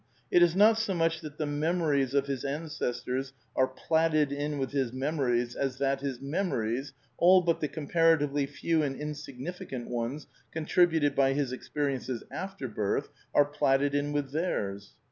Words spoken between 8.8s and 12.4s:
and insignifi cant ones contributed by his experiences